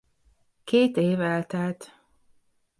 [0.63, 1.91] Két év eltelt.